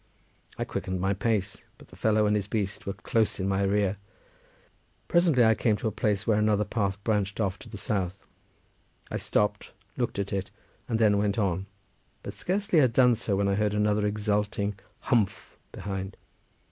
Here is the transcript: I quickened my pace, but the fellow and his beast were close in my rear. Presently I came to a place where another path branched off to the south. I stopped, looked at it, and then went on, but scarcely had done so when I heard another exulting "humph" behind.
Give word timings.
I 0.57 0.63
quickened 0.65 0.99
my 0.99 1.13
pace, 1.13 1.63
but 1.77 1.89
the 1.89 1.95
fellow 1.95 2.25
and 2.25 2.35
his 2.35 2.47
beast 2.47 2.87
were 2.87 2.93
close 2.95 3.39
in 3.39 3.47
my 3.47 3.61
rear. 3.61 3.97
Presently 5.07 5.45
I 5.45 5.53
came 5.53 5.77
to 5.77 5.87
a 5.87 5.91
place 5.91 6.25
where 6.25 6.39
another 6.39 6.63
path 6.65 6.97
branched 7.03 7.39
off 7.39 7.59
to 7.59 7.69
the 7.69 7.77
south. 7.77 8.25
I 9.11 9.17
stopped, 9.17 9.73
looked 9.97 10.17
at 10.17 10.33
it, 10.33 10.49
and 10.89 10.97
then 10.97 11.19
went 11.19 11.37
on, 11.37 11.67
but 12.23 12.33
scarcely 12.33 12.79
had 12.79 12.93
done 12.93 13.13
so 13.13 13.35
when 13.35 13.47
I 13.47 13.53
heard 13.53 13.75
another 13.75 14.07
exulting 14.07 14.79
"humph" 15.01 15.55
behind. 15.71 16.17